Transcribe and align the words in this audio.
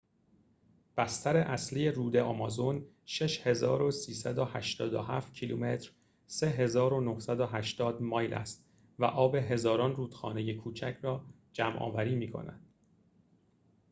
بستر 0.97 1.37
اصلی 1.37 1.89
رود 1.89 2.17
آمازون 2.17 2.85
6387 3.05 5.33
کیلومتر 5.33 5.91
3980 6.27 8.01
مایل 8.01 8.33
است 8.33 8.65
و 8.99 9.05
آب 9.05 9.35
هزاران 9.35 9.95
رودخانه 9.95 10.53
کوچک 10.53 10.97
را 11.01 11.25
جمع‌آوری 11.53 12.15
می‌کند 12.15 12.61